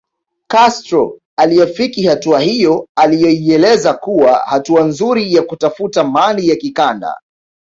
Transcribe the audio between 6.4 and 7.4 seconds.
ya kikanda